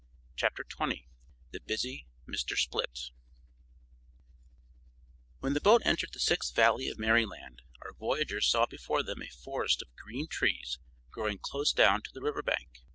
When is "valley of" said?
6.55-6.97